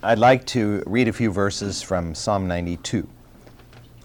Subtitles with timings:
[0.00, 3.08] I'd like to read a few verses from Psalm 92.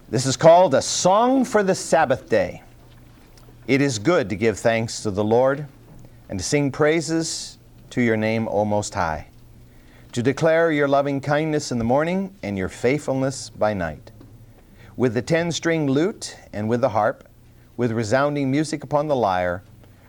[0.10, 2.64] This is called a song for the Sabbath day.
[3.68, 5.68] It is good to give thanks to the Lord
[6.30, 7.60] and to sing praises
[7.92, 9.28] to your name, O Most High,
[10.14, 14.12] to declare your loving kindness in the morning and your faithfulness by night.
[14.98, 17.30] With the ten string lute and with the harp,
[17.78, 19.62] with resounding music upon the lyre,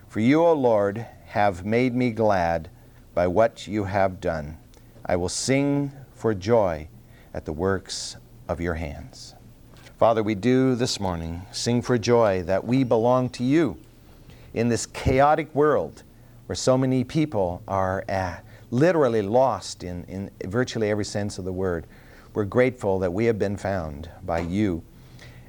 [0.09, 2.71] for you, O Lord, have made me glad
[3.13, 4.57] by what you have done.
[5.07, 6.89] I will sing for joy
[7.35, 8.17] at the works
[8.49, 9.35] of your hands.
[9.99, 13.77] Father, we do this morning sing for joy that we belong to you
[14.55, 16.03] in this chaotic world
[16.47, 18.37] where so many people are uh,
[18.71, 21.87] literally lost in, in virtually every sense of the word.
[22.33, 24.83] We're grateful that we have been found by you.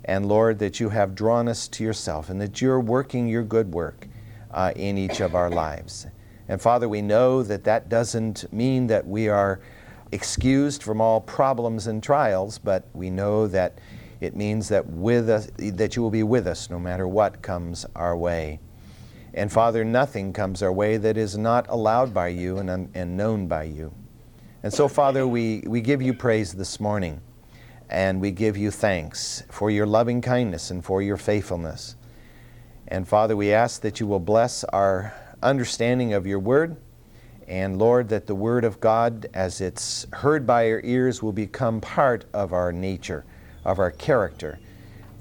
[0.04, 3.74] And Lord, that you have drawn us to yourself and that you're working your good
[3.74, 4.08] work
[4.52, 6.08] uh, in each of our lives.
[6.48, 9.60] And Father, we know that that doesn't mean that we are
[10.12, 13.80] excused from all problems and trials, but we know that
[14.22, 17.86] it means that with us, that you will be with us no matter what comes
[17.96, 18.60] our way.
[19.34, 23.48] And Father, nothing comes our way that is not allowed by you and, and known
[23.48, 23.94] by you.
[24.64, 27.22] And so, Father, we, we give you praise this morning
[27.90, 31.96] and we give you thanks for your loving kindness and for your faithfulness.
[32.88, 36.78] And Father, we ask that you will bless our understanding of your word.
[37.48, 41.80] And Lord, that the word of God, as it's heard by our ears, will become
[41.80, 43.24] part of our nature,
[43.64, 44.60] of our character,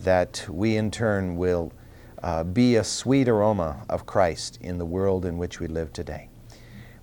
[0.00, 1.72] that we in turn will
[2.22, 6.28] uh, be a sweet aroma of Christ in the world in which we live today.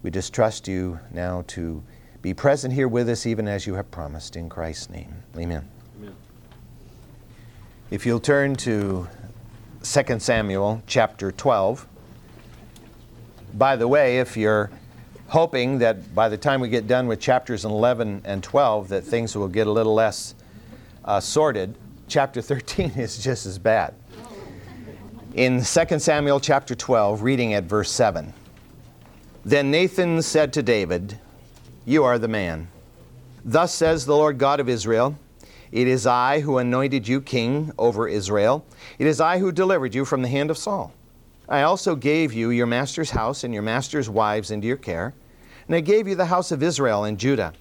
[0.02, 1.84] We just trust you now to
[2.24, 5.14] be present here with us, even as you have promised, in Christ's name.
[5.38, 5.68] Amen.
[6.00, 6.16] Amen.
[7.92, 9.08] If you'll turn to
[9.84, 11.88] 2 Samuel chapter 12.
[13.54, 14.70] By the way, if you're
[15.28, 19.36] hoping that by the time we get done with chapters 11 and 12 that things
[19.36, 20.36] will get a little less
[21.06, 21.76] uh, sordid,
[22.08, 23.94] chapter 13 is just as bad.
[25.34, 28.34] In 2 Samuel chapter 12, reading at verse 7,
[29.46, 31.18] Then Nathan said to David,
[31.86, 32.68] You are the man.
[33.46, 35.18] Thus says the Lord God of Israel,
[35.72, 38.66] It is I who anointed you king over Israel.
[39.00, 40.94] It is I who delivered you from the hand of Saul.
[41.52, 45.14] I also gave you your master's house and your master's wives into your care,
[45.68, 47.52] and I gave you the house of Israel and Judah.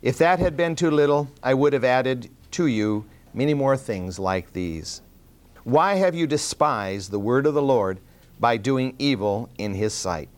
[0.00, 3.04] If that had been too little, I would have added to you
[3.34, 5.02] many more things like these.
[5.64, 8.00] Why have you despised the word of the Lord
[8.40, 10.30] by doing evil in his sight?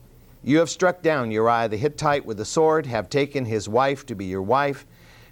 [0.43, 4.17] You have struck down Uriah the Hittite with the sword, have taken his wife to
[4.17, 4.87] be your wife,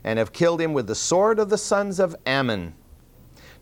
[0.05, 2.75] and have killed him with the sword of the sons of Ammon.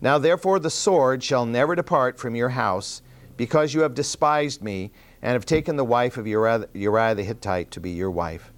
[0.02, 3.00] Now therefore the sword shall never depart from your house
[3.38, 4.90] because you have despised me
[5.22, 8.52] and have taken the wife of Uriah, Uriah the Hittite to be your wife.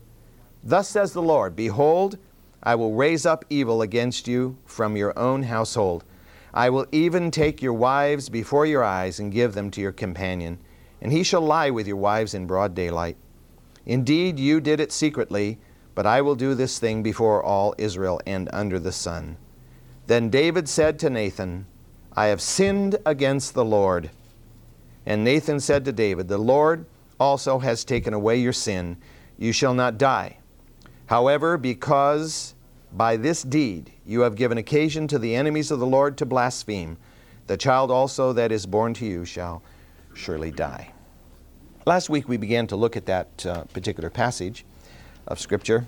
[0.64, 2.18] Thus says the Lord Behold,
[2.62, 6.02] I will raise up evil against you from your own household.
[6.52, 10.58] I will even take your wives before your eyes and give them to your companion,
[11.00, 13.16] and he shall lie with your wives in broad daylight.
[13.86, 15.58] Indeed, you did it secretly,
[15.94, 19.36] but I will do this thing before all Israel and under the sun.
[20.06, 21.66] Then David said to Nathan,
[22.14, 24.10] I have sinned against the Lord.
[25.06, 26.87] And Nathan said to David, The Lord
[27.19, 28.97] also has taken away your sin.
[29.38, 30.38] You shall not die.
[31.06, 32.55] However, because
[32.93, 36.97] by this deed you have given occasion to the enemies of the Lord to blaspheme,
[37.47, 39.62] the child also that is born to you shall
[40.15, 40.93] surely die.
[41.87, 44.65] Last week we began to look at that uh, particular passage
[45.27, 45.87] of Scripture.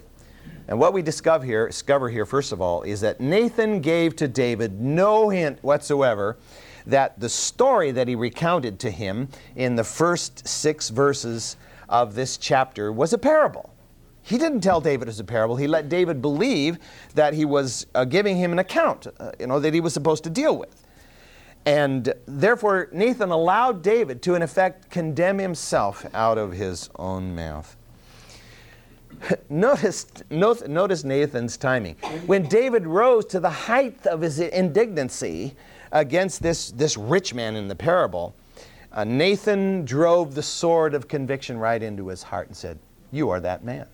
[0.67, 4.27] And what we discover here, discover here, first of all, is that Nathan gave to
[4.27, 6.37] David no hint whatsoever
[6.87, 11.56] that the story that he recounted to him in the first six verses
[11.88, 13.70] of this chapter was a parable.
[14.22, 15.56] He didn't tell David it was a parable.
[15.56, 16.78] He let David believe
[17.15, 20.25] that he was uh, giving him an account, uh, you know, that he was supposed
[20.25, 20.87] to deal with.
[21.65, 27.76] And therefore, Nathan allowed David to, in effect, condemn himself out of his own mouth.
[29.49, 31.94] Notice, notice Nathan's timing.
[32.26, 35.55] When David rose to the height of his indignancy,
[35.93, 38.35] against this, this rich man in the parable,
[38.91, 42.79] uh, Nathan drove the sword of conviction right into his heart and said,
[43.11, 43.87] You are that man.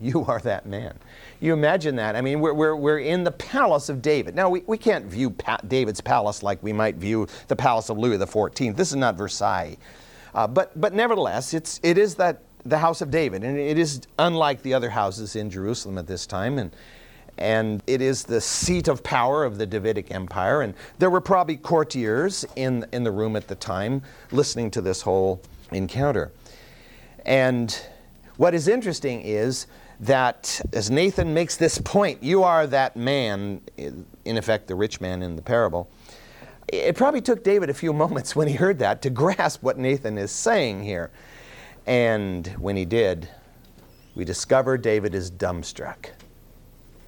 [0.00, 0.98] You are that man.
[1.40, 2.16] You imagine that.
[2.16, 4.34] I mean, we're, we're, we're in the palace of David.
[4.34, 7.98] Now, we, we can't view pa- David's palace like we might view the palace of
[7.98, 8.74] Louis XIV.
[8.74, 9.76] This is not Versailles.
[10.34, 14.02] Uh, but, but nevertheless, it's, it is that the house of David, and it is
[14.18, 16.58] unlike the other houses in Jerusalem at this time.
[16.58, 16.74] And,
[17.38, 20.62] and it is the seat of power of the Davidic Empire.
[20.62, 25.02] And there were probably courtiers in, in the room at the time listening to this
[25.02, 25.40] whole
[25.72, 26.30] encounter.
[27.24, 27.78] And
[28.36, 29.66] what is interesting is
[30.00, 35.22] that as Nathan makes this point, you are that man, in effect, the rich man
[35.22, 35.88] in the parable.
[36.68, 40.18] It probably took David a few moments when he heard that to grasp what Nathan
[40.18, 41.10] is saying here.
[41.86, 43.28] And when he did,
[44.14, 46.10] we discover David is dumbstruck.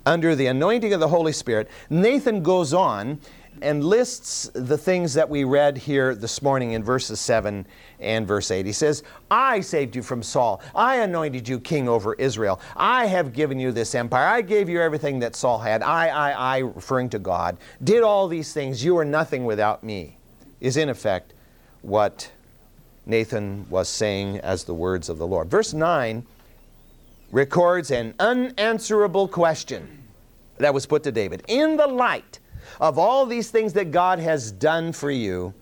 [0.07, 3.21] Under the anointing of the Holy Spirit, Nathan goes on
[3.63, 7.67] and lists the things that we read here this morning in verses 7
[8.01, 8.67] and verse 8.
[8.67, 10.61] He says, I saved you from Saul.
[10.75, 12.61] I anointed you king over Israel.
[12.77, 14.27] I have given you this empire.
[14.27, 15.83] I gave you everything that Saul had.
[15.83, 18.85] I, I, I, referring to God, did all these things.
[18.85, 20.19] You are nothing without me,
[20.61, 21.33] is in effect
[21.83, 22.31] what
[23.07, 25.51] Nathan was saying as the words of the Lord.
[25.51, 26.27] Verse 9
[27.35, 30.05] records an unanswerable question
[30.59, 31.43] that was put to David.
[31.49, 32.39] In the light
[32.81, 35.53] of all these things that God has done for you,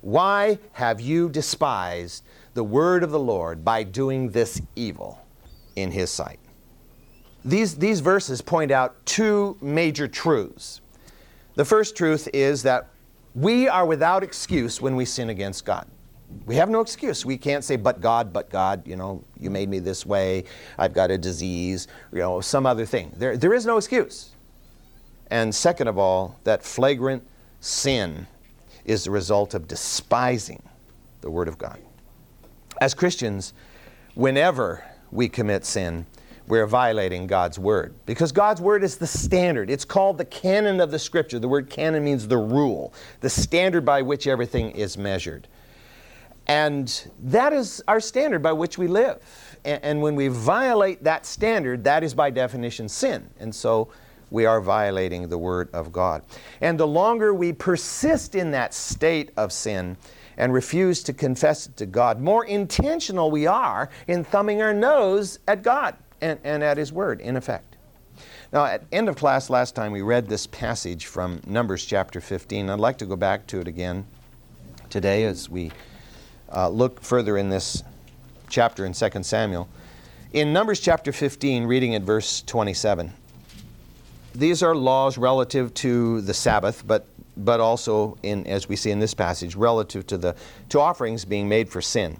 [0.00, 2.24] why have you despised
[2.54, 5.24] the word of the Lord by doing this evil
[5.76, 6.40] in his sight?
[7.44, 10.80] These, these verses point out two major truths.
[11.54, 12.88] The first truth is that
[13.36, 15.86] we are without excuse when we sin against God.
[16.44, 17.24] We have no excuse.
[17.24, 20.44] We can't say, but God, but God, you know, you made me this way,
[20.78, 23.12] I've got a disease, you know, some other thing.
[23.16, 24.30] There, there is no excuse.
[25.30, 27.26] And second of all, that flagrant
[27.60, 28.26] sin
[28.84, 30.62] is the result of despising
[31.20, 31.80] the Word of God.
[32.80, 33.52] As Christians,
[34.14, 36.06] whenever we commit sin,
[36.46, 37.94] we're violating God's Word.
[38.06, 39.68] Because God's Word is the standard.
[39.70, 41.38] It's called the canon of the Scripture.
[41.38, 45.48] The word canon means the rule, the standard by which everything is measured.
[46.46, 49.20] And that is our standard by which we live.
[49.64, 53.28] And, when we violate that standard, that is by definition sin.
[53.40, 53.88] And so
[54.30, 56.22] we are violating the Word of God.
[56.60, 59.96] And the longer we persist in that state of sin
[60.36, 65.40] and refuse to confess it to God, more intentional we are in thumbing our nose
[65.48, 67.76] at God and, and at His Word, in effect.
[68.52, 72.70] Now, at end of class last time, we read this passage from Numbers chapter 15.
[72.70, 74.06] I'd like to go back to it again
[74.88, 75.72] today as we
[76.52, 77.82] uh, look further in this
[78.48, 79.68] chapter in 2 Samuel.
[80.32, 83.12] In Numbers chapter 15, reading at verse 27,
[84.34, 87.06] these are laws relative to the Sabbath, but
[87.38, 90.34] but also in as we see in this passage relative to the
[90.70, 92.18] to offerings being made for sin.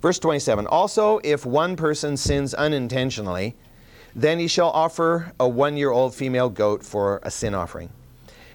[0.00, 3.56] Verse 27 Also if one person sins unintentionally,
[4.14, 7.90] then he shall offer a one year old female goat for a sin offering.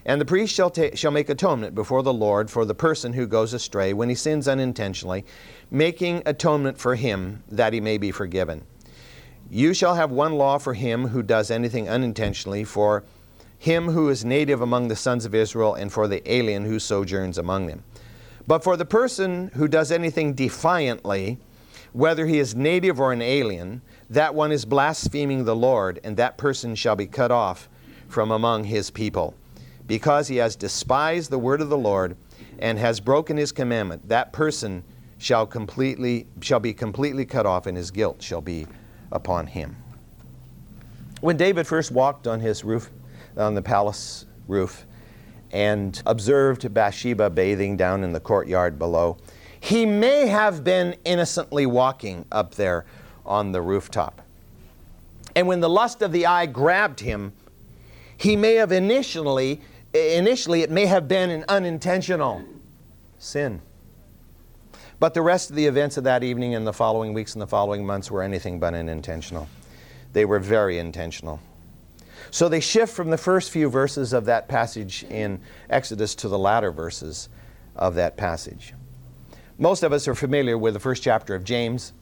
[0.08, 3.26] And the priest shall, ta- shall make atonement before the Lord for the person who
[3.26, 5.26] goes astray when he sins unintentionally,
[5.70, 8.64] making atonement for him that he may be forgiven.
[9.50, 13.04] You shall have one law for him who does anything unintentionally, for
[13.58, 17.36] him who is native among the sons of Israel, and for the alien who sojourns
[17.36, 17.84] among them.
[18.46, 21.36] But for the person who does anything defiantly,
[21.92, 26.38] whether he is native or an alien, that one is blaspheming the Lord, and that
[26.38, 27.68] person shall be cut off
[28.08, 29.34] from among his people.
[29.88, 32.16] Because he has despised the word of the Lord
[32.60, 34.84] and has broken his commandment, that person
[35.18, 38.66] shall completely shall be completely cut off, and his guilt shall be
[39.10, 39.74] upon him.
[41.20, 42.90] When David first walked on his roof,
[43.36, 44.86] on the palace roof,
[45.50, 49.16] and observed Bathsheba bathing down in the courtyard below,
[49.58, 52.84] he may have been innocently walking up there
[53.26, 54.22] on the rooftop.
[55.34, 57.32] And when the lust of the eye grabbed him,
[58.16, 59.60] he may have initially,
[59.92, 62.42] initially, it may have been an unintentional
[63.18, 63.60] sin.
[65.00, 67.46] But the rest of the events of that evening and the following weeks and the
[67.46, 69.48] following months were anything but unintentional.
[70.12, 71.40] They were very intentional.
[72.30, 75.40] So they shift from the first few verses of that passage in
[75.70, 77.28] Exodus to the latter verses
[77.76, 78.74] of that passage.
[79.56, 81.92] Most of us are familiar with the first chapter of James,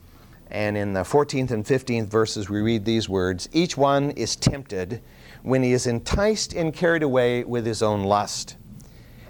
[0.49, 5.01] and in the 14th and 15th verses we read these words Each one is tempted
[5.47, 8.57] when he is enticed and carried away with his own lust.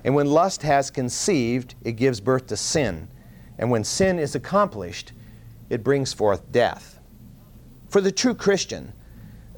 [0.03, 3.07] And when lust has conceived, it gives birth to sin.
[3.59, 5.11] And when sin is accomplished,
[5.69, 6.99] it brings forth death.
[7.89, 8.93] For the true Christian,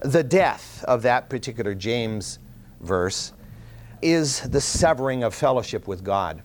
[0.02, 2.40] the death of that particular James
[2.82, 3.32] verse
[4.02, 6.42] is the severing of fellowship with God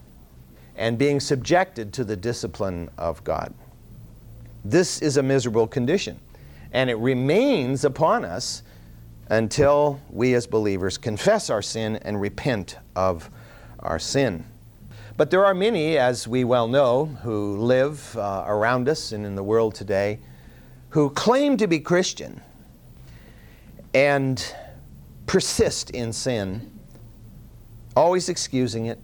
[0.76, 3.52] and being subjected to the discipline of God.
[4.64, 6.20] This is a miserable condition,
[6.72, 8.62] and it remains upon us
[9.28, 13.30] until we as believers confess our sin and repent of
[13.80, 14.44] our sin.
[15.16, 19.34] But there are many, as we well know, who live uh, around us and in
[19.34, 20.18] the world today
[20.94, 22.40] who claim to be Christian
[23.94, 24.54] and
[25.26, 26.70] persist in sin,
[27.96, 29.00] always excusing it,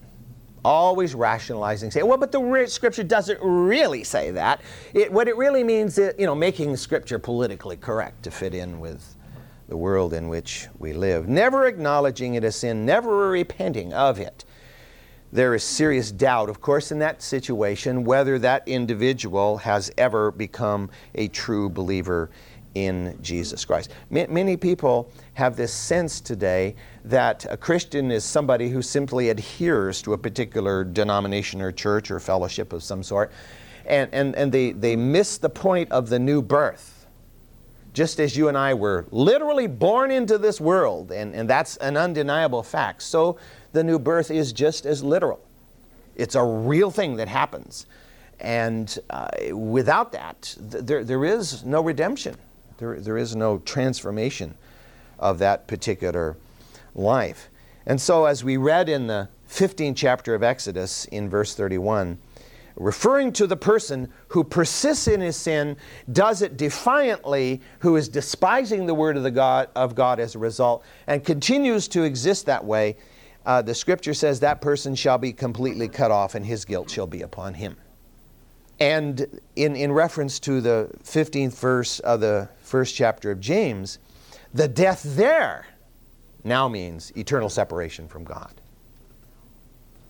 [0.65, 4.61] always rationalizing, saying, well, but the scripture doesn't really say that.
[4.95, 8.79] It, what it really means is, you know, making scripture politically correct to fit in
[8.79, 9.17] with
[9.71, 11.29] the world in which we live.
[11.29, 14.45] Never acknowledging it as sin, never repenting of it.
[15.33, 20.91] There is serious doubt, of course, in that situation whether that individual has ever become
[21.15, 22.31] a true believer
[22.75, 23.93] in Jesus Christ.
[24.11, 26.75] Many people have this sense today
[27.05, 32.19] that a Christian is somebody who simply adheres to a particular denomination or church or
[32.19, 33.31] fellowship of some sort,
[33.87, 37.00] and, and, and they, they miss the point of the new birth.
[37.93, 41.97] Just as you and I were literally born into this world, and, and that's an
[41.97, 43.37] undeniable fact, so
[43.73, 45.41] the new birth is just as literal.
[46.17, 47.87] It's a real thing that happens.
[48.39, 52.37] And uh, without that, th- there, there is no redemption.
[52.79, 54.55] There, there is no transformation
[55.19, 56.37] of that particular
[56.95, 57.49] life.
[57.87, 62.19] And so, as we read in the 15th chapter of Exodus in verse 31,
[62.81, 65.77] referring to the person who persists in his sin,
[66.13, 70.39] does it defiantly, who is despising the word of, the God, of God as a
[70.39, 72.97] result, and continues to exist that way,
[73.45, 77.07] uh, the scripture says that person shall be completely cut off and his guilt shall
[77.07, 77.77] be upon him.
[78.81, 83.99] And in, in reference to the 15th verse of the first chapter of James,
[84.55, 85.67] the death there
[86.45, 88.61] now means eternal separation from God.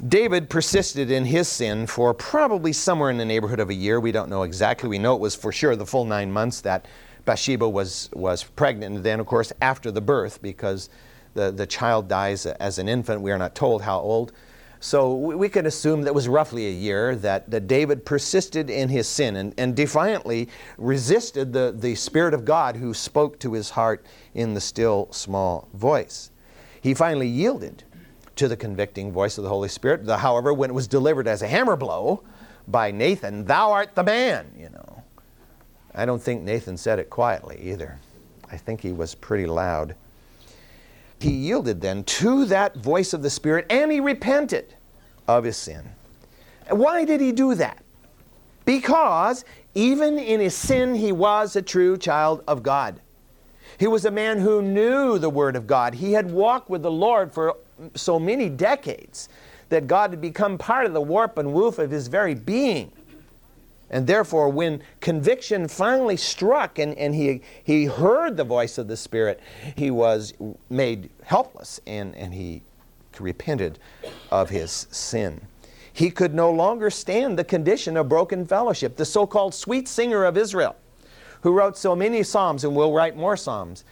[0.09, 4.01] David persisted in his sin for probably somewhere in the neighborhood of a year.
[4.01, 4.89] We don't know exactly.
[4.89, 6.87] We know it was for sure the full nine months that
[7.27, 8.97] Bathsheba was, was pregnant.
[8.97, 10.89] And then, of course, after the birth, because
[11.35, 14.33] the, the child dies as an infant, we are not told how old.
[14.83, 19.07] So we can assume that was roughly a year that, that David persisted in his
[19.07, 24.07] sin and, and defiantly resisted the, the Spirit of God who spoke to his heart
[24.33, 26.31] in the still small voice.
[26.81, 27.85] He finally yielded
[28.37, 30.05] to the convicting voice of the Holy Spirit.
[30.05, 32.23] The, however, when it was delivered as a hammer blow
[32.69, 35.03] by Nathan, Thou art the man, you know.
[35.95, 37.99] I don't think Nathan said it quietly either.
[38.51, 39.95] I think he was pretty loud.
[41.21, 44.75] He yielded then to that voice of the Spirit and he repented
[45.29, 45.91] of his sin.
[46.71, 47.83] Why did he do that?
[48.65, 49.45] Because
[49.75, 53.01] even in his sin, he was a true child of God.
[53.79, 55.95] He was a man who knew the Word of God.
[55.95, 57.57] He had walked with the Lord for
[57.95, 59.29] so many decades
[59.69, 62.93] that God had become part of the warp and woof of his very being.
[63.91, 68.97] And therefore, when conviction finally struck and, and he, he heard the voice of the
[68.97, 69.41] Spirit,
[69.77, 70.33] he was
[70.69, 72.63] made helpless and, and he
[73.19, 73.79] repented
[74.31, 75.41] of his sin.
[75.93, 78.97] He could no longer stand the condition of broken fellowship.
[78.97, 80.77] The so called sweet singer of Israel,
[81.43, 83.85] who wrote so many Psalms and will write more Psalms,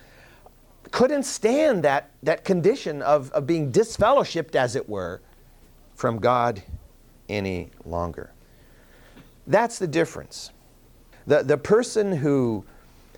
[0.91, 5.21] couldn't stand that, that condition of, of being disfellowshipped, as it were,
[5.95, 6.63] from God
[7.29, 8.33] any longer.
[9.47, 10.51] That's the difference.
[11.27, 12.65] The, the person who,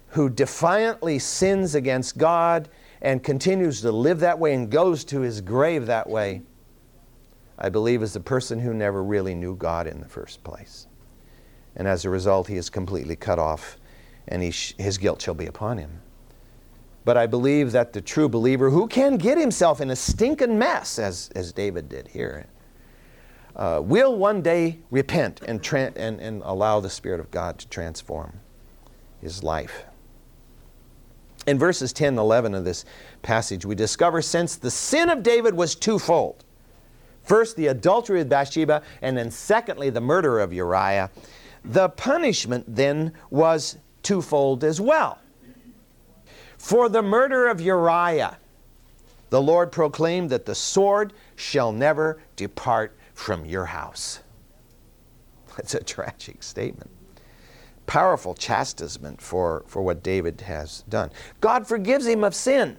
[0.09, 2.69] who defiantly sins against God
[3.03, 6.43] and continues to live that way and goes to his grave that way,
[7.59, 10.87] I believe is the person who never really knew God in the first place.
[11.77, 13.77] And as a result, he is completely cut off
[14.29, 16.01] and sh- his guilt shall be upon him.
[17.05, 20.99] But I believe that the true believer who can get himself in a stinking mess,
[20.99, 22.47] as, as David did here,
[23.57, 27.69] uh, will one day repent and, tra- and, and allow the Spirit of God to
[27.69, 28.41] transform
[29.21, 29.85] his life.
[31.47, 32.85] In verses 10 and 11 of this
[33.23, 36.45] passage, we discover since the sin of David was twofold
[37.31, 41.11] first, the adultery with Bathsheba, and then, secondly, the murder of Uriah,
[41.65, 45.19] the punishment then was twofold as well.
[46.61, 48.37] For the murder of Uriah,
[49.31, 54.21] the Lord proclaimed that the sword shall never depart from your house.
[55.57, 56.91] That's a tragic statement.
[57.87, 61.11] Powerful chastisement for, for what David has done.
[61.41, 62.77] God forgives him of sin,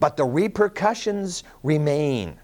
[0.00, 2.40] but the repercussions remain.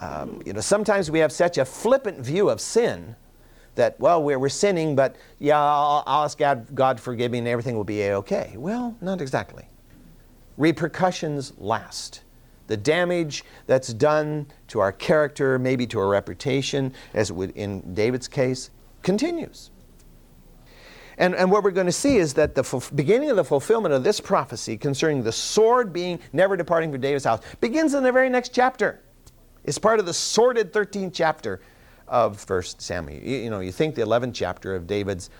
[0.00, 3.14] Um, you know, sometimes we have such a flippant view of sin
[3.74, 7.48] that, well, we're, we're sinning, but yeah, I'll, I'll ask God, God forgive me and
[7.48, 8.54] everything will be okay.
[8.56, 9.64] Well, not exactly.
[10.56, 12.22] Repercussions last
[12.70, 17.94] the damage that's done to our character, maybe to our reputation, as it would in
[17.94, 18.70] David's case,
[19.02, 19.72] continues.
[21.18, 24.04] And, and what we're going to see is that the beginning of the fulfillment of
[24.04, 28.30] this prophecy concerning the sword being never departing from David's house begins in the very
[28.30, 29.00] next chapter.
[29.64, 31.60] It's part of the sordid 13th chapter
[32.10, 33.22] of 1 Samuel.
[33.22, 35.30] You, you know, you think the 11th chapter of David's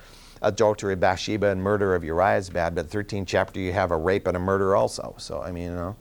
[0.43, 4.27] adultery Bathsheba and murder of Uriah is bad, but 13th chapter you have a rape
[4.27, 5.15] and a murder also.
[5.19, 5.97] So, I mean, you know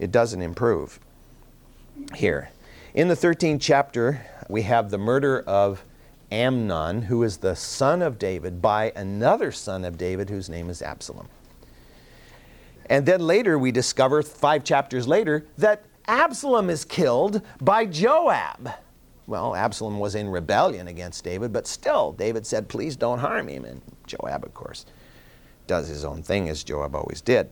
[0.00, 0.98] it doesn't improve
[2.16, 2.50] here.
[2.94, 5.84] In the 13th chapter, we have the murder of
[6.32, 10.80] Amnon, who is the son of David, by another son of David whose name is
[10.80, 11.28] Absalom.
[12.86, 18.70] And then later we discover, five chapters later, that Absalom is killed by Joab.
[19.30, 23.64] Well, Absalom was in rebellion against David, but still, David said, Please don't harm him.
[23.64, 24.86] And Joab, of course,
[25.68, 27.48] does his own thing, as Joab always did.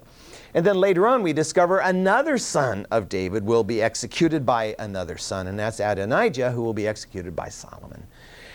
[0.54, 5.16] And then later on, we discover another son of David will be executed by another
[5.16, 8.08] son, and that's Adonijah, who will be executed by Solomon.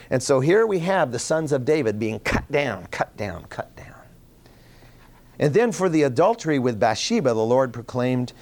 [0.10, 3.74] And so here we have the sons of David being cut down, cut down, cut
[3.78, 3.96] down.
[5.40, 8.34] And then for the adultery with Bathsheba, the Lord proclaimed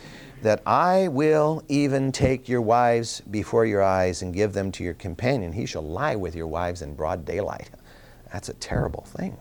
[0.42, 4.94] that I will even take your wives before your eyes and give them to your
[4.94, 5.54] companion.
[5.54, 7.70] He shall lie with your wives in broad daylight.
[8.32, 9.38] That's a terrible thing.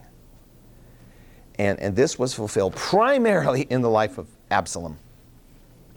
[1.58, 4.98] And, and this was fulfilled primarily in the life of Absalom.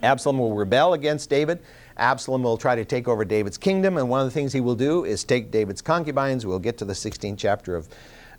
[0.02, 1.60] Absalom will rebel against David.
[1.96, 4.74] Absalom will try to take over David's kingdom, and one of the things he will
[4.74, 6.44] do is take David's concubines.
[6.44, 7.88] We'll get to the 16th chapter of,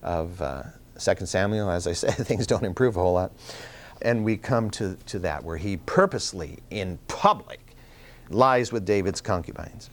[0.03, 0.63] of uh,
[0.99, 1.69] 2 Samuel.
[1.69, 3.31] As I said, things don't improve a whole lot.
[4.01, 7.59] And we come to, to that where he purposely, in public,
[8.29, 9.89] lies with David's concubines.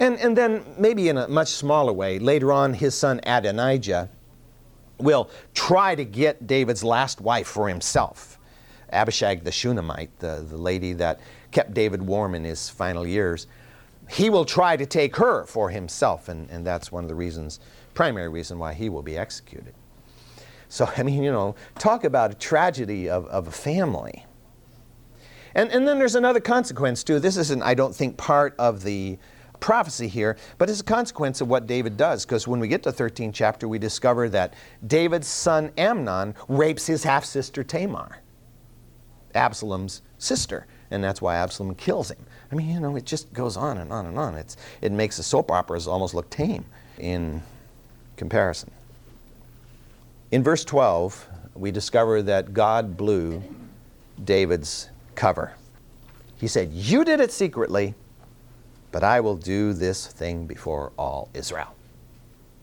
[0.00, 4.08] And, and then, maybe in a much smaller way, later on, his son Adonijah
[4.98, 8.38] will try to get David's last wife for himself.
[8.90, 13.46] Abishag the Shunammite, the, the lady that kept David warm in his final years,
[14.10, 17.60] he will try to take her for himself, and, and that's one of the reasons,
[17.94, 19.74] primary reason why he will be executed.
[20.68, 24.24] So, I mean, you know, talk about a tragedy of, of a family.
[25.54, 27.18] And, and then there's another consequence, too.
[27.18, 29.18] This isn't, I don't think, part of the
[29.60, 32.24] prophecy here, but it's a consequence of what David does.
[32.24, 34.54] Because when we get to 13th chapter, we discover that
[34.86, 38.18] David's son Amnon rapes his half sister Tamar,
[39.34, 40.66] Absalom's sister.
[40.90, 42.24] And that's why Absalom kills him.
[42.50, 44.34] I mean, you know, it just goes on and on and on.
[44.36, 46.64] It's, it makes the soap operas almost look tame
[46.98, 47.42] in
[48.16, 48.70] comparison.
[50.30, 53.42] In verse 12, we discover that God blew
[54.24, 55.52] David's cover.
[56.36, 57.94] He said, You did it secretly,
[58.92, 61.74] but I will do this thing before all Israel.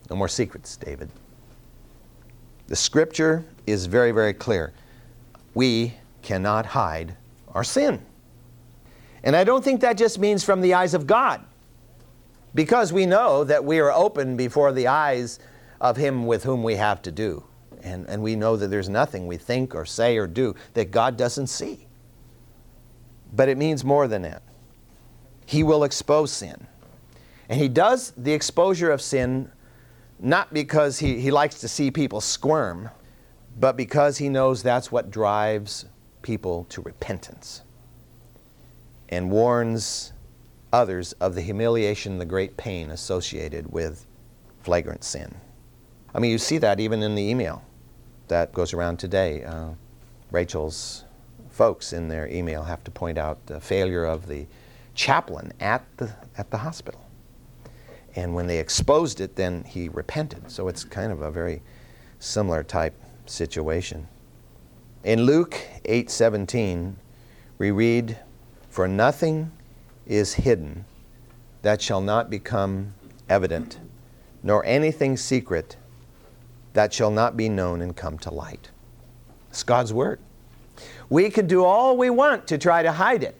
[0.08, 1.10] No more secrets, David.
[2.68, 4.72] The scripture is very, very clear.
[5.54, 7.16] We cannot hide
[7.52, 8.00] our sin.
[9.24, 11.44] And I don't think that just means from the eyes of God,
[12.54, 15.40] because we know that we are open before the eyes
[15.80, 17.42] of Him with whom we have to do.
[17.86, 21.16] And, and we know that there's nothing we think or say or do that God
[21.16, 21.86] doesn't see.
[23.32, 24.42] But it means more than that.
[25.46, 26.66] He will expose sin.
[27.48, 29.52] And He does the exposure of sin
[30.18, 32.90] not because he, he likes to see people squirm,
[33.60, 35.84] but because He knows that's what drives
[36.22, 37.62] people to repentance
[39.10, 40.12] and warns
[40.72, 44.06] others of the humiliation the great pain associated with
[44.62, 45.32] flagrant sin.
[46.12, 47.62] I mean, you see that even in the email
[48.28, 49.44] that goes around today.
[49.44, 49.70] Uh,
[50.30, 51.04] Rachel's
[51.50, 54.46] folks in their email have to point out the failure of the
[54.94, 57.00] chaplain at the, at the hospital.
[58.14, 60.50] And when they exposed it, then he repented.
[60.50, 61.62] So it's kind of a very
[62.18, 62.94] similar type
[63.26, 64.08] situation.
[65.04, 66.96] In Luke 8:17,
[67.58, 68.18] we read,
[68.68, 69.52] "For nothing
[70.06, 70.84] is hidden
[71.62, 72.94] that shall not become
[73.28, 73.78] evident,
[74.42, 75.76] nor anything secret
[76.76, 78.68] that shall not be known and come to light.
[79.48, 80.20] It's God's Word.
[81.08, 83.34] We could do all we want to try to hide it,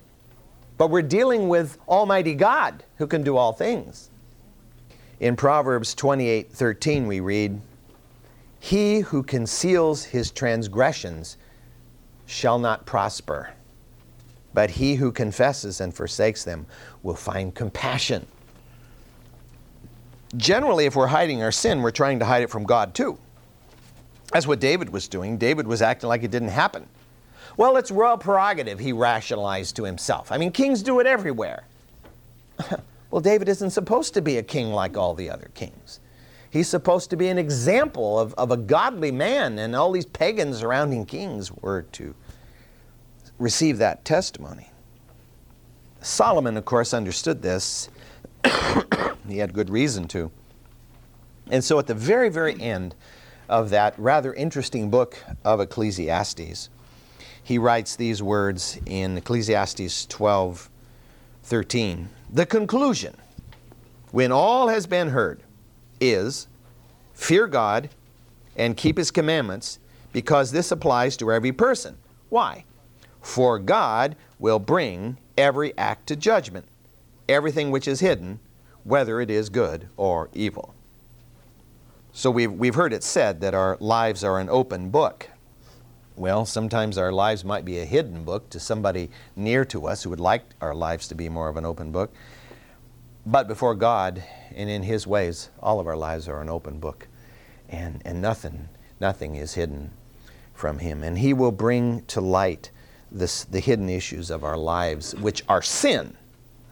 [0.78, 4.08] but we're dealing with Almighty God who can do all things.
[5.20, 7.60] In Proverbs 28 13, we read,
[8.58, 11.36] He who conceals his transgressions
[12.24, 13.50] shall not prosper,
[14.54, 16.64] but he who confesses and forsakes them
[17.02, 18.26] will find compassion.
[20.38, 23.18] Generally, if we're hiding our sin, we're trying to hide it from God too.
[24.32, 25.38] That's what David was doing.
[25.38, 26.88] David was acting like it didn't happen.
[27.56, 30.30] Well, it's royal prerogative, he rationalized to himself.
[30.30, 31.64] I mean, kings do it everywhere.
[33.10, 36.00] well, David isn't supposed to be a king like all the other kings.
[36.50, 40.58] He's supposed to be an example of, of a godly man, and all these pagans
[40.58, 42.14] surrounding kings were to
[43.38, 44.70] receive that testimony.
[46.00, 47.88] Solomon, of course, understood this.
[49.28, 50.30] he had good reason to.
[51.50, 52.94] And so at the very, very end,
[53.48, 56.68] of that rather interesting book of Ecclesiastes.
[57.42, 60.70] He writes these words in Ecclesiastes 12
[61.44, 62.08] 13.
[62.32, 63.16] The conclusion,
[64.10, 65.42] when all has been heard,
[66.00, 66.48] is
[67.14, 67.88] fear God
[68.56, 69.78] and keep His commandments,
[70.12, 71.96] because this applies to every person.
[72.30, 72.64] Why?
[73.20, 76.66] For God will bring every act to judgment,
[77.28, 78.40] everything which is hidden,
[78.84, 80.74] whether it is good or evil.
[82.16, 85.28] So we've, we've heard it said that our lives are an open book.
[86.16, 90.08] Well, sometimes our lives might be a hidden book to somebody near to us who
[90.08, 92.10] would like our lives to be more of an open book.
[93.26, 94.24] But before God
[94.54, 97.06] and in His ways, all of our lives are an open book.
[97.68, 99.90] And, and nothing, nothing is hidden
[100.54, 101.02] from Him.
[101.02, 102.70] And He will bring to light
[103.12, 106.16] this, the hidden issues of our lives, which are sin.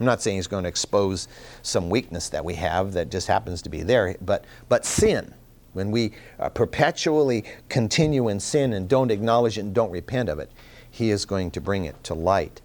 [0.00, 1.28] I'm not saying He's going to expose
[1.62, 5.34] some weakness that we have that just happens to be there, but, but sin.
[5.72, 10.38] When we uh, perpetually continue in sin and don't acknowledge it and don't repent of
[10.38, 10.50] it,
[10.90, 12.60] He is going to bring it to light.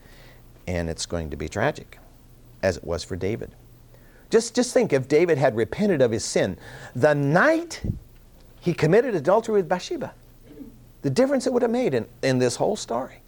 [0.68, 1.98] And it's going to be tragic,
[2.62, 3.52] as it was for David.
[4.30, 6.58] Just, just think if David had repented of his sin
[6.96, 7.82] the night
[8.62, 10.14] he committed adultery with Bathsheba,
[11.02, 13.22] the difference it would have made in, in this whole story.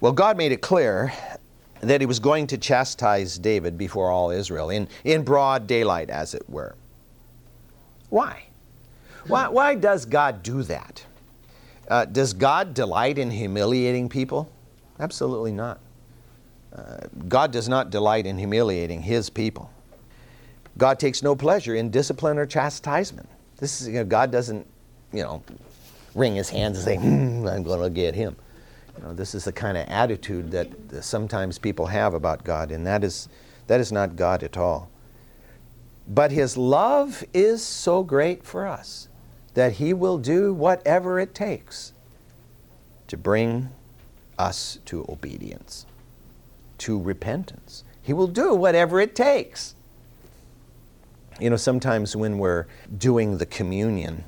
[0.00, 1.12] Well, God made it clear
[1.80, 6.34] that he was going to chastise David before all Israel, in, in broad daylight, as
[6.34, 6.74] it were.
[8.10, 8.44] Why?
[9.26, 11.04] Why, why does God do that?
[11.86, 14.50] Uh, does God delight in humiliating people?
[14.98, 15.78] Absolutely not.
[16.74, 19.70] Uh, God does not delight in humiliating His people.
[20.76, 23.28] God takes no pleasure in discipline or chastisement.
[23.56, 24.66] This is, you know, God doesn't,
[25.12, 25.42] you know,
[26.14, 28.36] wring His hands and say, hmm, I'm going to get him.
[28.98, 30.68] You know, this is the kind of attitude that
[31.04, 33.28] sometimes people have about God, and that is,
[33.68, 34.90] that is not God at all.
[36.08, 39.08] But His love is so great for us
[39.54, 41.92] that He will do whatever it takes
[43.06, 43.70] to bring
[44.38, 45.86] us to obedience
[46.78, 47.84] to repentance.
[48.00, 49.74] He will do whatever it takes.
[51.40, 54.24] You know, sometimes when we're doing the communion,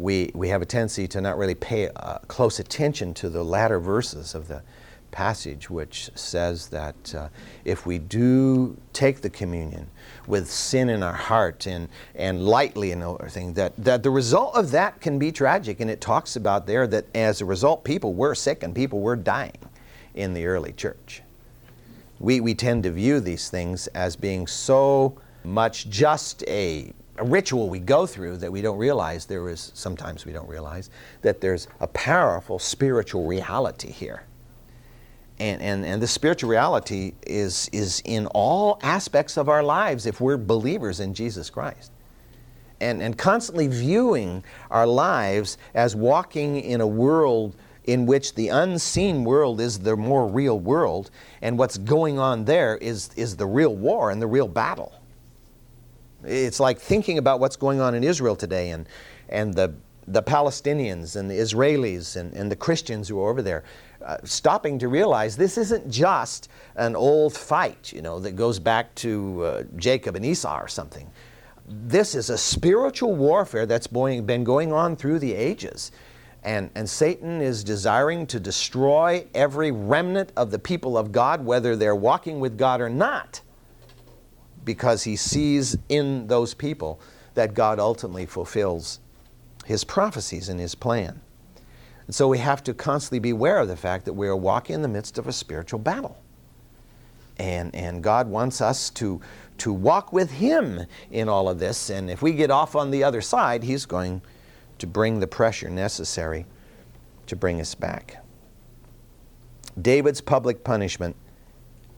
[0.00, 3.78] we, we have a tendency to not really pay uh, close attention to the latter
[3.78, 4.62] verses of the
[5.10, 7.28] passage, which says that uh,
[7.64, 9.86] if we do take the communion
[10.26, 14.70] with sin in our heart and, and lightly and everything, that, that the result of
[14.70, 15.80] that can be tragic.
[15.80, 19.16] And it talks about there that as a result, people were sick and people were
[19.16, 19.58] dying
[20.14, 21.22] in the early church
[22.20, 27.68] we, we tend to view these things as being so much just a, a, ritual
[27.68, 30.90] we go through that we don't realize there is, sometimes we don't realize,
[31.22, 34.24] that there's a powerful spiritual reality here.
[35.38, 40.20] And, and, and the spiritual reality is, is in all aspects of our lives if
[40.20, 41.92] we're believers in Jesus Christ.
[42.80, 49.24] And, and constantly viewing our lives as walking in a world in which the unseen
[49.24, 51.10] world is the more real world,
[51.42, 54.99] and what's going on there is, is the real war and the real battle.
[56.24, 58.88] It's like thinking about what's going on in Israel today and,
[59.28, 59.74] and the,
[60.06, 63.64] the Palestinians and the Israelis and, and the Christians who are over there.
[64.04, 68.94] Uh, stopping to realize this isn't just an old fight, you know, that goes back
[68.94, 71.10] to uh, Jacob and Esau or something.
[71.68, 75.92] This is a spiritual warfare that's been going on through the ages.
[76.42, 81.76] And, and Satan is desiring to destroy every remnant of the people of God, whether
[81.76, 83.42] they're walking with God or not,
[84.64, 87.00] because he sees in those people
[87.34, 89.00] that God ultimately fulfills
[89.64, 91.20] his prophecies and his plan.
[92.06, 94.74] And so we have to constantly be aware of the fact that we are walking
[94.74, 96.20] in the midst of a spiritual battle.
[97.38, 99.20] And, and God wants us to,
[99.58, 101.88] to walk with Him in all of this.
[101.88, 104.22] And if we get off on the other side, He's going
[104.78, 106.46] to bring the pressure necessary
[107.28, 108.24] to bring us back.
[109.80, 111.14] David's public punishment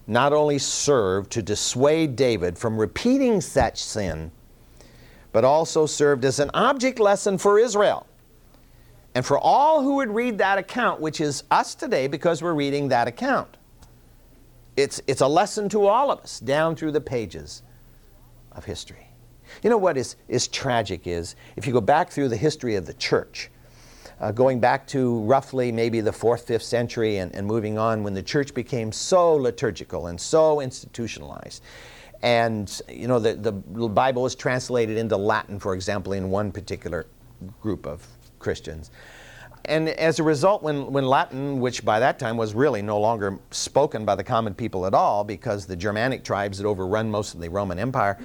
[0.06, 4.30] not only served to dissuade David from repeating such sin,
[5.32, 8.06] but also served as an object lesson for Israel.
[9.14, 12.88] And for all who would read that account, which is us today because we're reading
[12.88, 13.56] that account.
[14.76, 17.62] It's, it's a lesson to all of us down through the pages
[18.52, 19.06] of history.
[19.62, 22.86] You know what is, is tragic is if you go back through the history of
[22.86, 23.50] the church,
[24.22, 28.14] uh, going back to roughly maybe the fourth, fifth century and, and moving on, when
[28.14, 31.62] the church became so liturgical and so institutionalized.
[32.22, 37.06] And, you know, the, the Bible was translated into Latin, for example, in one particular
[37.60, 38.06] group of
[38.38, 38.92] Christians.
[39.64, 43.40] And as a result, when, when Latin, which by that time was really no longer
[43.50, 47.40] spoken by the common people at all, because the Germanic tribes had overrun most of
[47.40, 48.20] the Roman Empire,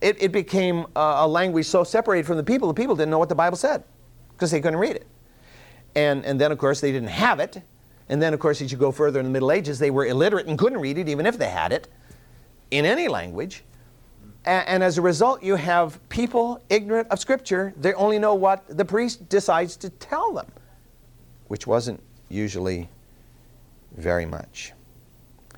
[0.00, 3.18] it, it became a, a language so separated from the people, the people didn't know
[3.18, 3.82] what the Bible said
[4.40, 5.06] because they couldn't read it.
[5.94, 7.60] And, and then, of course, they didn't have it.
[8.08, 10.46] And then, of course, as you go further in the Middle Ages, they were illiterate
[10.46, 11.88] and couldn't read it, even if they had it,
[12.70, 13.62] in any language.
[14.46, 17.74] And, and as a result, you have people ignorant of Scripture.
[17.76, 20.46] They only know what the priest decides to tell them,
[21.48, 22.88] which wasn't usually
[23.98, 24.72] very much.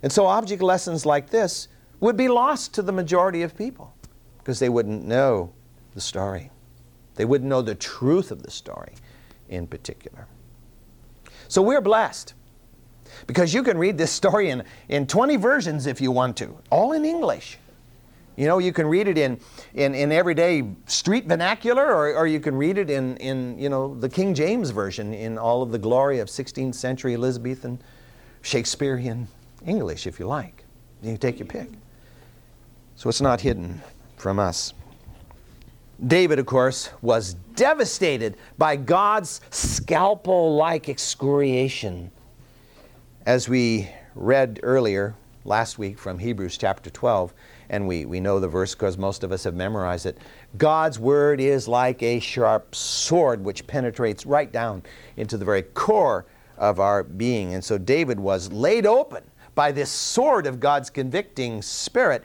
[0.02, 1.68] And so object lessons like this
[2.00, 3.94] would be lost to the majority of people
[4.38, 5.52] because they wouldn't know
[5.94, 6.50] the story.
[7.14, 8.94] They wouldn't know the truth of the story
[9.48, 10.26] in particular.
[11.48, 12.34] So we're blessed
[13.26, 16.92] because you can read this story in, in 20 versions if you want to, all
[16.92, 17.58] in English.
[18.36, 19.38] You know, you can read it in,
[19.74, 23.94] in, in everyday street vernacular, or, or you can read it in, in, you know,
[23.94, 27.78] the King James Version in all of the glory of 16th century Elizabethan
[28.40, 29.28] Shakespearean
[29.66, 30.64] English, if you like.
[31.02, 31.68] You take your pick.
[32.96, 33.82] So it's not hidden
[34.16, 34.72] from us.
[36.06, 42.10] David, of course, was devastated by God's scalpel like excoriation.
[43.24, 47.32] As we read earlier last week from Hebrews chapter 12,
[47.70, 50.18] and we, we know the verse because most of us have memorized it
[50.58, 54.82] God's word is like a sharp sword which penetrates right down
[55.16, 56.26] into the very core
[56.58, 57.54] of our being.
[57.54, 59.22] And so David was laid open
[59.54, 62.24] by this sword of God's convicting spirit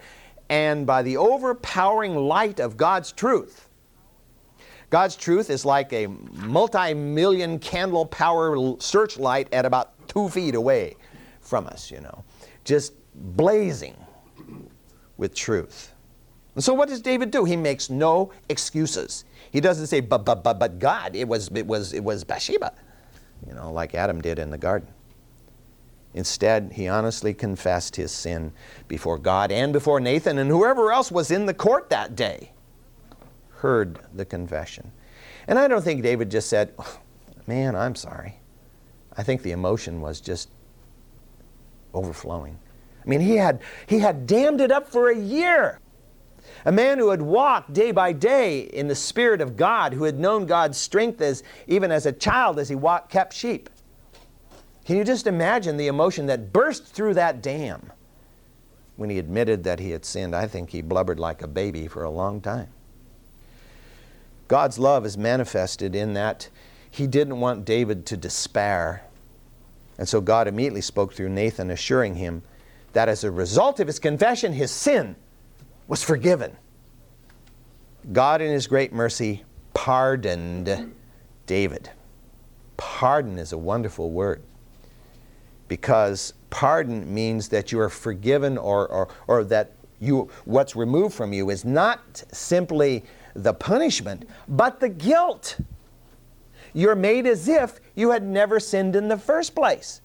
[0.50, 3.67] and by the overpowering light of God's truth.
[4.90, 10.96] God's truth is like a multi million candle power searchlight at about two feet away
[11.42, 12.24] from us, you know,
[12.64, 13.96] just blazing
[15.18, 15.94] with truth.
[16.56, 17.46] And so what does David do?
[17.46, 19.26] He makes no excuses.
[19.52, 22.74] He doesn't say, but, but, but, but God, it was, it, was, it was Bathsheba,
[23.46, 24.90] you know, like Adam did in the garden.
[26.14, 28.52] Instead, he honestly confessed his sin
[28.88, 32.52] before God and before Nathan and whoever else was in the court that day
[33.58, 34.92] heard the confession.
[35.48, 36.74] And I don't think David just said,
[37.48, 38.36] Man, I'm sorry.
[39.16, 40.50] I think the emotion was just
[41.94, 42.60] overflowing.
[43.04, 45.80] I mean, he had, he had dammed it up for a year.
[46.66, 50.20] A man who had walked day by day in the Spirit of God, who had
[50.20, 53.70] known God's strength as even as a child as he walked, kept sheep.
[54.86, 57.92] Can you just imagine the emotion that burst through that dam
[58.98, 60.36] when he admitted that he had sinned?
[60.36, 62.70] I think he blubbered like a baby for a long time.
[64.48, 66.50] God's love is manifested in that
[66.90, 69.04] he didn't want David to despair.
[69.98, 72.44] And so God immediately spoke through Nathan, assuring him
[72.94, 75.16] that as a result of his confession, his sin
[75.88, 76.56] was forgiven.
[78.12, 80.94] God, in his great mercy, pardoned
[81.46, 81.90] David.
[82.78, 84.42] Pardon is a wonderful word
[85.68, 91.34] because pardon means that you are forgiven or, or, or that you, what's removed from
[91.34, 93.04] you is not simply
[93.38, 95.60] the punishment, but the guilt.
[96.74, 100.02] You're made as if you had never sinned in the first place.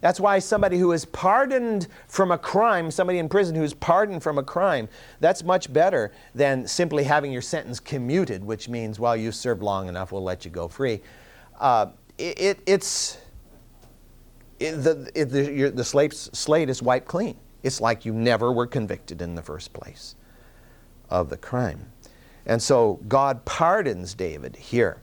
[0.00, 4.22] That's why somebody who is pardoned from a crime, somebody in prison who is pardoned
[4.22, 4.88] from a crime,
[5.20, 9.88] that's much better than simply having your sentence commuted, which means, well, you served long
[9.88, 11.00] enough, we'll let you go free.
[11.58, 13.18] Uh, it, it, it's
[14.60, 17.36] it, the, it, the, your, the slate, slate is wiped clean.
[17.62, 20.14] It's like you never were convicted in the first place
[21.10, 21.90] of the crime.
[22.48, 25.00] And so God pardons David here.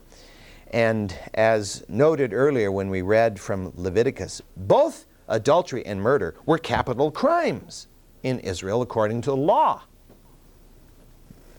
[0.72, 7.10] And as noted earlier when we read from Leviticus, both adultery and murder were capital
[7.10, 7.86] crimes
[8.22, 9.82] in Israel according to the law.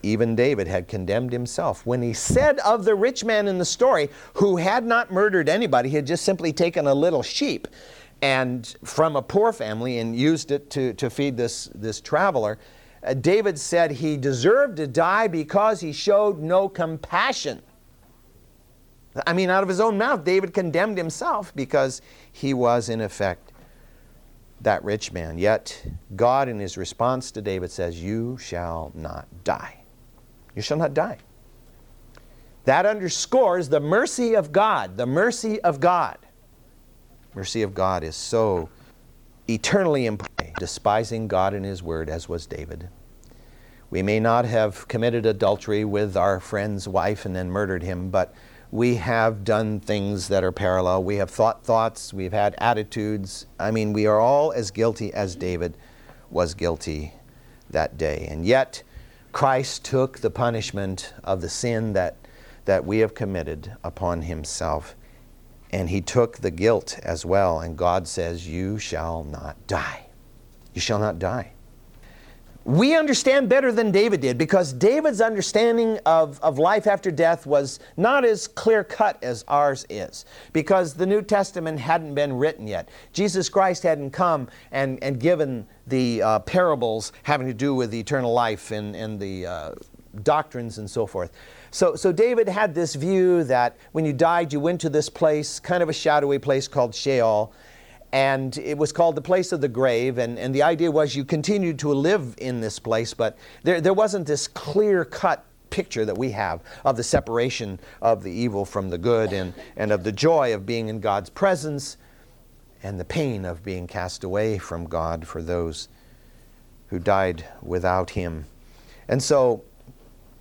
[0.02, 4.10] Even David had condemned himself when he said of the rich man in the story
[4.34, 7.66] who had not murdered anybody, he had just simply taken a little sheep
[8.22, 12.58] and from a poor family and used it to, to feed this, this traveler.
[13.08, 17.62] Uh, David said he deserved to die because he showed no compassion.
[19.26, 23.52] I mean, out of his own mouth, David condemned himself because he was, in effect,
[24.60, 25.38] that rich man.
[25.38, 29.78] Yet, God, in his response to David, says, You shall not die.
[30.54, 31.16] You shall not die.
[32.64, 36.18] That underscores the mercy of God, the mercy of God.
[37.34, 38.68] Mercy of God is so
[39.48, 42.90] eternally important, despising God and His Word, as was David.
[43.90, 48.34] We may not have committed adultery with our friend's wife and then murdered him, but
[48.70, 51.04] we have done things that are parallel.
[51.04, 53.46] We have thought thoughts, we've had attitudes.
[53.58, 55.74] I mean, we are all as guilty as David
[56.30, 57.14] was guilty
[57.70, 58.26] that day.
[58.30, 58.82] And yet,
[59.32, 62.16] Christ took the punishment of the sin that,
[62.66, 64.94] that we have committed upon himself.
[65.70, 67.60] And he took the guilt as well.
[67.60, 70.08] And God says, You shall not die.
[70.74, 71.52] You shall not die
[72.68, 77.80] we understand better than David did because David's understanding of, of life after death was
[77.96, 82.90] not as clear cut as ours is because the New Testament hadn't been written yet.
[83.14, 88.34] Jesus Christ hadn't come and, and given the uh, parables having to do with eternal
[88.34, 89.74] life and, and the uh,
[90.22, 91.32] doctrines and so forth.
[91.70, 95.58] So, so David had this view that when you died, you went to this place,
[95.58, 97.50] kind of a shadowy place called Sheol,
[98.12, 101.24] and it was called the place of the grave and, and the idea was you
[101.24, 106.16] continued to live in this place but there, there wasn't this clear cut picture that
[106.16, 110.12] we have of the separation of the evil from the good and, and of the
[110.12, 111.98] joy of being in god's presence
[112.82, 115.88] and the pain of being cast away from god for those
[116.88, 118.46] who died without him
[119.08, 119.62] and so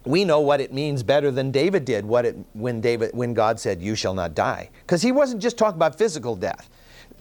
[0.08, 3.60] we know what it means better than David did what it, when, David, when God
[3.60, 4.70] said, You shall not die.
[4.82, 6.70] Because he wasn't just talking about physical death.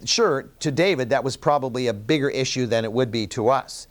[0.04, 3.88] Sure, to David, that was probably a bigger issue than it would be to us.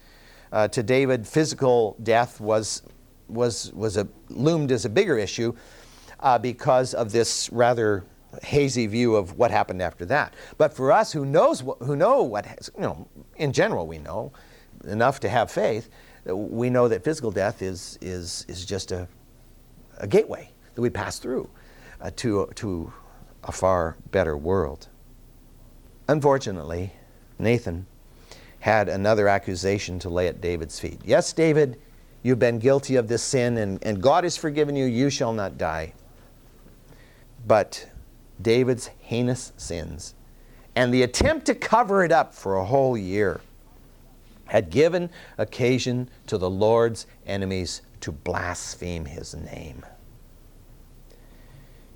[0.51, 2.83] Uh, to David, physical death was,
[3.27, 5.53] was, was a, loomed as a bigger issue
[6.19, 8.03] uh, because of this rather
[8.43, 10.33] hazy view of what happened after that.
[10.57, 14.33] But for us who knows who know what you know in general we know
[14.85, 15.89] enough to have faith,
[16.25, 19.07] we know that physical death is, is, is just a,
[19.97, 21.49] a gateway that we pass through
[22.01, 22.91] uh, to, to
[23.43, 24.87] a far better world.
[26.07, 26.91] Unfortunately,
[27.39, 27.85] Nathan
[28.59, 30.99] had another accusation to lay at David's feet.
[31.03, 31.79] Yes, David,
[32.23, 34.85] you've been guilty of this sin, and, and God has forgiven you.
[34.85, 35.93] You shall not die.
[37.47, 37.89] But
[38.41, 40.15] David's heinous sins
[40.75, 43.41] and the attempt to cover it up for a whole year
[44.45, 49.83] had given occasion to the Lord's enemies to blaspheme his name.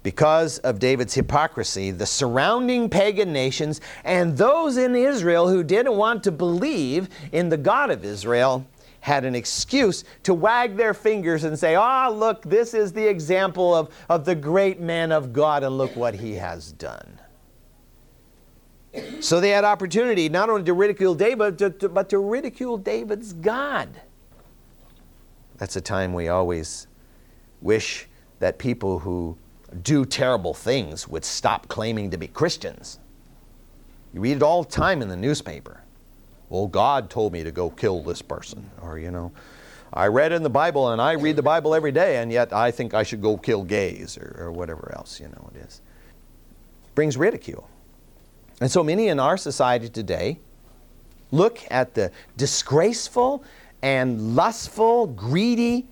[0.02, 6.24] Because of David's hypocrisy, the surrounding pagan nations and those in Israel who didn't want
[6.24, 8.66] to believe in the God of Israel
[9.02, 13.08] had an excuse to wag their fingers and say, Ah, oh, look, this is the
[13.08, 17.20] example of, of the great man of God, and look what he has done.
[19.20, 23.34] So they had opportunity not only to ridicule David, to, to, but to ridicule David's
[23.34, 23.90] God.
[25.58, 26.88] That's a time we always
[27.62, 28.08] wish
[28.40, 29.38] that people who
[29.84, 33.00] do terrible things would stop claiming to be Christians.
[34.14, 35.84] You read it all the time in the newspaper.
[36.50, 38.68] Well, God told me to go kill this person.
[38.82, 39.32] Or, you know,
[39.94, 42.72] I read in the Bible and I read the Bible every day, and yet I
[42.72, 45.82] think I should go kill gays or, or whatever else, you know, it is.
[46.96, 47.70] Brings ridicule.
[48.62, 50.40] And so many in our society today
[51.32, 53.44] look at the disgraceful
[53.82, 55.88] and lustful, greedy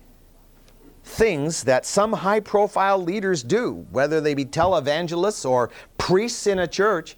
[1.08, 6.68] things that some high profile leaders do, whether they be televangelists or priests in a
[6.68, 7.16] church,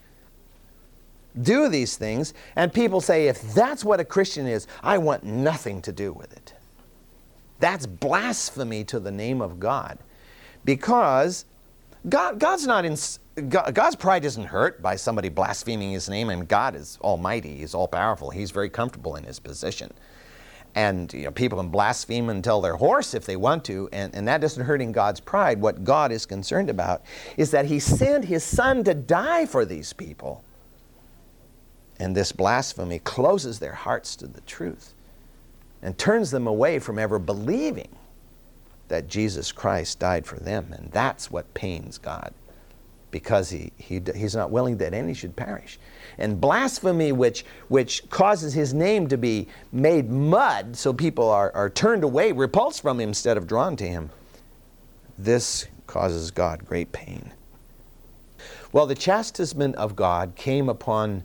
[1.43, 2.33] do these things.
[2.57, 6.33] And people say, if that's what a Christian is, I want nothing to do with
[6.33, 6.55] it.
[7.59, 9.99] That's blasphemy to the name of God.
[10.65, 11.45] Because
[12.09, 12.97] God, God's not in,
[13.49, 17.89] God's pride isn't hurt by somebody blaspheming his name, and God is almighty, he's all
[17.89, 19.93] powerful, he's very comfortable in his position.
[20.75, 24.29] And you know, people can blaspheme until they're hoarse if they want to, and, and
[24.29, 25.61] that isn't hurting God's pride.
[25.61, 27.03] What God is concerned about
[27.37, 30.45] is that He sent His Son to die for these people.
[31.99, 34.95] And this blasphemy closes their hearts to the truth
[35.83, 37.89] and turns them away from ever believing
[38.89, 40.73] that Jesus Christ died for them.
[40.73, 42.33] And that's what pains God
[43.11, 45.79] because he, he, he's not willing that any should perish.
[46.19, 51.71] And blasphemy, which, which causes his name to be made mud so people are, are
[51.71, 54.11] turned away, repulsed from him instead of drawn to him,
[55.19, 57.33] this causes God great pain.
[58.73, 61.25] Well, the chastisement of God came upon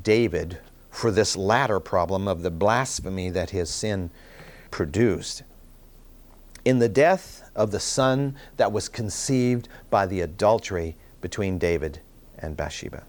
[0.00, 0.58] David
[0.90, 4.10] for this latter problem of the blasphemy that his sin
[4.70, 5.42] produced
[6.64, 11.98] in the death of the son that was conceived by the adultery between David
[12.38, 13.02] and Bathsheba.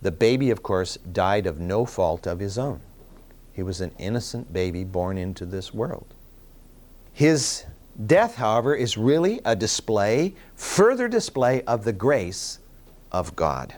[0.00, 2.80] The baby, of course, died of no fault of his own.
[3.52, 6.06] He was an innocent baby born into this world.
[7.12, 7.64] His
[8.06, 12.58] death, however, is really a display, further display of the grace
[13.12, 13.74] of God.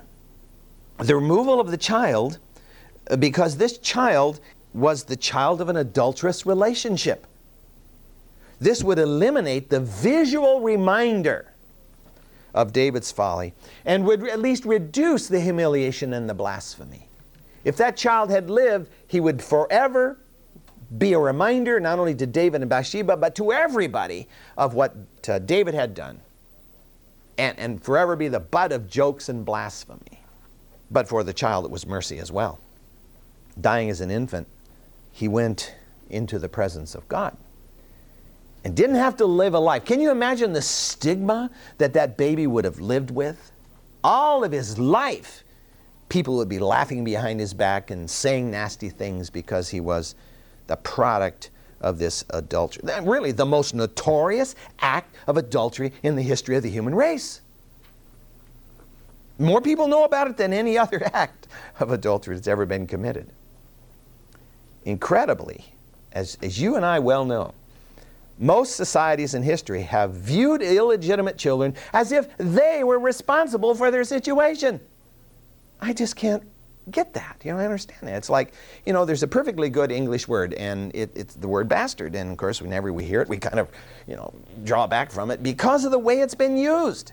[0.99, 2.39] The removal of the child,
[3.19, 4.41] because this child
[4.73, 7.27] was the child of an adulterous relationship.
[8.65, 11.53] This would eliminate the visual reminder
[12.55, 13.53] of David's folly
[13.85, 17.11] and would at least reduce the humiliation and the blasphemy.
[17.65, 20.19] If that child had lived, he would forever
[20.97, 24.97] be a reminder not only to David and Bathsheba, but to everybody of what
[25.29, 26.19] uh, David had done.
[27.37, 30.23] And, and forever be the butt of jokes and blasphemy.
[30.91, 32.59] But for the child, it was mercy as well.
[33.61, 34.49] Dying as an infant,
[35.13, 35.75] he went
[36.09, 37.37] into the presence of God
[38.65, 39.85] and didn't have to live a life.
[39.85, 43.53] Can you imagine the stigma that that baby would have lived with?
[44.03, 45.45] All of his life,
[46.09, 50.15] people would be laughing behind his back and saying nasty things because he was
[50.67, 51.51] the product
[51.81, 52.83] of this adultery.
[53.03, 57.43] Really, the most notorious act of adultery in the history of the human race.
[59.39, 61.49] More people know about it than any other act
[61.81, 63.29] of adultery that's ever been committed.
[64.87, 65.65] Incredibly,
[66.13, 67.53] as, as you and I well know,
[68.39, 74.05] most societies in history have viewed illegitimate children as if they were responsible for their
[74.05, 74.81] situation.
[75.81, 76.43] I just can't
[76.91, 77.41] get that.
[77.45, 78.17] You know, I understand that.
[78.17, 78.53] It's like,
[78.85, 82.15] you know, there's a perfectly good English word, and it, it's the word bastard.
[82.15, 83.69] And of course, whenever we hear it, we kind of,
[84.07, 84.33] you know,
[84.65, 87.13] draw back from it because of the way it's been used.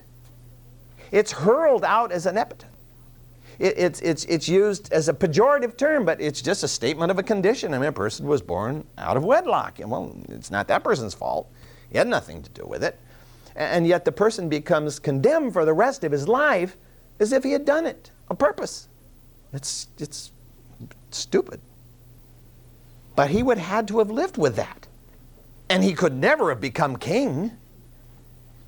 [1.10, 2.71] It's hurled out as an epithet.
[3.58, 7.18] It, it's, it's, it's used as a pejorative term, but it's just a statement of
[7.18, 7.74] a condition.
[7.74, 9.78] I mean, a person was born out of wedlock.
[9.78, 11.50] And well, it's not that person's fault.
[11.90, 12.98] He had nothing to do with it.
[13.54, 16.76] And yet the person becomes condemned for the rest of his life
[17.20, 18.88] as if he had done it on purpose.
[19.52, 20.30] It's, it's
[21.10, 21.60] stupid.
[23.14, 24.86] But he would have had to have lived with that.
[25.68, 27.52] And he could never have become king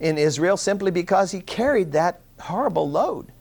[0.00, 3.32] in Israel simply because he carried that horrible load.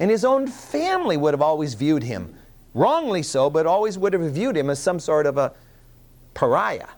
[0.00, 2.34] And his own family would have always viewed him,
[2.74, 5.52] wrongly so, but always would have viewed him as some sort of a
[6.34, 6.88] pariah.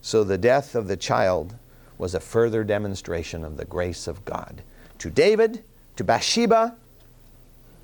[0.00, 1.54] So the death of the child
[1.98, 4.62] was a further demonstration of the grace of God
[4.98, 5.64] to David,
[5.96, 6.76] to Bathsheba,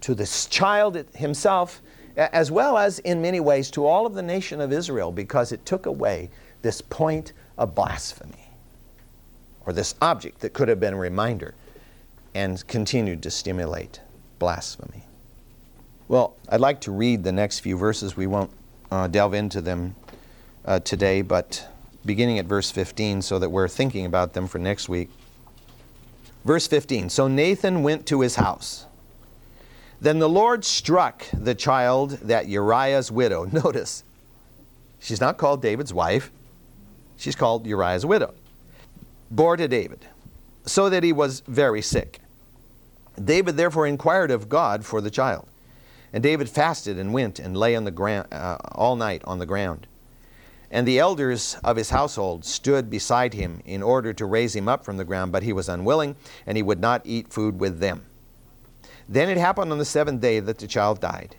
[0.03, 1.81] to this child himself,
[2.17, 5.65] as well as in many ways to all of the nation of Israel, because it
[5.67, 6.31] took away
[6.63, 8.51] this point of blasphemy,
[9.67, 11.55] or this object that could have been a reminder
[12.35, 14.01] and continued to stimulate
[14.39, 15.05] blasphemy.
[16.09, 18.17] Well, I'd like to read the next few verses.
[18.17, 18.51] We won't
[18.91, 19.95] uh, delve into them
[20.65, 21.67] uh, today, but
[22.05, 25.11] beginning at verse 15 so that we're thinking about them for next week.
[26.45, 28.87] Verse 15 So Nathan went to his house.
[30.01, 34.03] Then the Lord struck the child that Uriah's widow, notice,
[34.99, 36.31] she's not called David's wife,
[37.17, 38.35] she's called Uriah's widow,
[39.31, 40.07] bore to David,
[40.71, 42.21] so that he was very sick.
[43.23, 45.49] David therefore inquired of God for the child.
[46.13, 49.47] And David fasted and went and lay on the ground uh, all night on the
[49.47, 49.87] ground.
[50.71, 54.85] And the elders of his household stood beside him in order to raise him up
[54.85, 56.15] from the ground, but he was unwilling,
[56.47, 58.07] and he would not eat food with them.
[59.09, 61.35] Then it happened on the seventh day that the child died.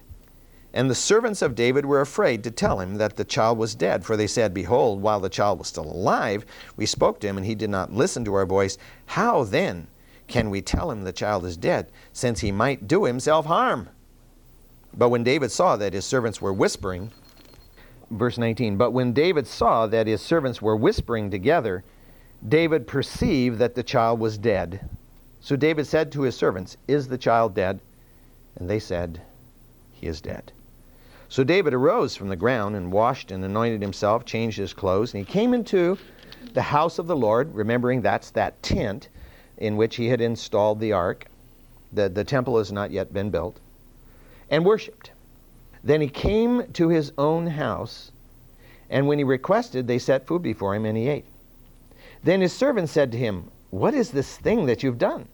[0.74, 4.06] And the servants of David were afraid to tell him that the child was dead,
[4.06, 6.46] for they said, Behold, while the child was still alive,
[6.78, 8.78] we spoke to him, and he did not listen to our voice.
[9.08, 9.88] How then
[10.28, 13.90] can we tell him the child is dead, since he might do himself harm?
[14.94, 17.12] But when David saw that his servants were whispering,
[18.10, 21.84] verse 19, but when David saw that his servants were whispering together,
[22.48, 24.90] David perceived that the child was dead.
[25.42, 27.82] So David said to his servants, Is the child dead?
[28.56, 29.22] And they said,
[29.92, 30.52] He is dead.
[31.32, 35.26] So David arose from the ground and washed and anointed himself, changed his clothes, and
[35.26, 35.98] he came into
[36.52, 39.08] the house of the Lord, remembering that's that tent
[39.58, 41.28] in which he had installed the ark.
[41.94, 43.62] The, the temple has not yet been built,
[44.50, 45.12] and worshiped.
[45.82, 48.12] Then he came to his own house,
[48.90, 51.26] and when he requested, they set food before him, and he ate.
[52.26, 55.30] Then his servant said to him, what is this thing that you've done?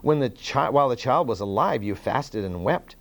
[0.00, 2.96] When the chi- while the child was alive, you fasted and wept,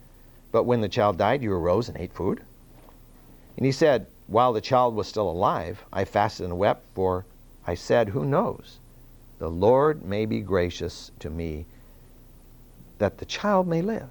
[0.56, 2.42] but when the child died, you arose and ate food?
[3.58, 7.26] And he said, While the child was still alive, I fasted and wept, for
[7.68, 8.80] I said, Who knows?
[9.38, 11.66] The Lord may be gracious to me
[13.00, 14.08] that the child may live.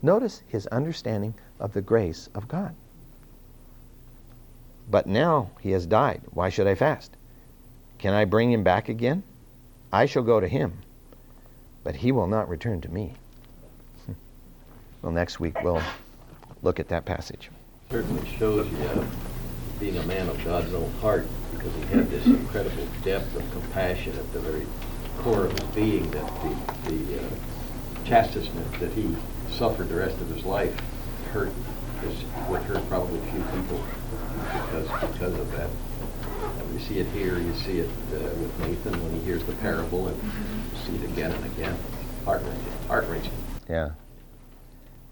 [0.00, 2.76] Notice his understanding of the grace of God.
[4.88, 6.22] But now he has died.
[6.30, 7.16] Why should I fast?
[7.98, 9.24] Can I bring him back again?
[9.92, 10.82] I shall go to him,
[11.82, 13.14] but he will not return to me.
[15.02, 15.82] Well, next week we'll
[16.62, 17.50] look at that passage.
[17.90, 19.04] Certainly shows you uh,
[19.78, 24.16] being a man of God's own heart because he had this incredible depth of compassion
[24.16, 24.66] at the very
[25.18, 27.28] core of his being that the, the uh,
[28.04, 29.14] chastisement that he
[29.50, 30.78] suffered the rest of his life
[31.32, 31.52] hurt
[32.48, 33.84] would hurt probably a few people
[34.52, 35.70] because because of that.
[36.72, 40.08] You see it here, you see it uh, with Nathan when he hears the parable,
[40.08, 41.76] and you see it again and again.
[42.24, 42.88] Heart wrenching.
[42.88, 43.32] Heart wrenching.
[43.68, 43.90] Yeah.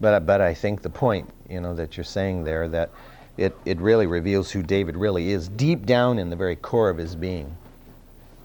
[0.01, 2.91] But, but I think the point, you know, that you're saying there, that
[3.37, 6.99] it, it really reveals who David really is, deep down in the very core of
[6.99, 7.57] his being.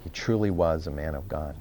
[0.03, 1.55] He truly was a man of God.